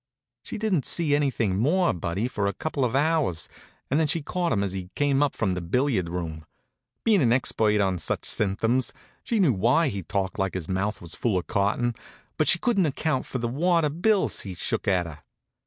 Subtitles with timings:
[0.41, 3.47] She didn't see anything more of Buddy for a couple of hours,
[3.87, 6.43] and then she caught him as he came up from the billiard room.
[7.03, 8.93] Bein' an expert on such symptoms,
[9.23, 11.93] she knew why he talked like his mouth was full of cotton,
[12.39, 15.19] but she couldn't account for the wad of bills he shook at her.